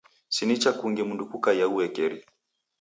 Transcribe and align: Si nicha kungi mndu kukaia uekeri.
Si 0.35 0.43
nicha 0.45 0.71
kungi 0.79 1.01
mndu 1.03 1.23
kukaia 1.29 1.65
uekeri. 1.73 2.19